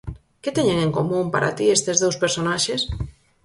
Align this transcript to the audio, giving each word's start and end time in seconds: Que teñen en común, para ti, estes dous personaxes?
Que 0.43 0.55
teñen 0.57 0.79
en 0.85 0.91
común, 0.97 1.25
para 1.33 1.55
ti, 1.57 1.65
estes 1.69 1.97
dous 2.03 2.19
personaxes? 2.23 2.81